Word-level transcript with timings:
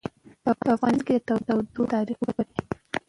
په 0.43 0.49
افغانستان 0.75 0.95
کې 1.05 1.15
د 1.17 1.19
تودوخه 1.47 1.83
تاریخ 1.93 2.17
اوږد 2.21 2.47
دی. 2.53 2.61